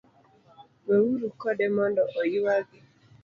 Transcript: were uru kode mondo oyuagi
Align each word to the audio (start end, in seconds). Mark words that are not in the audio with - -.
were 0.85 1.01
uru 1.11 1.27
kode 1.41 1.65
mondo 1.75 2.01
oyuagi 2.21 2.79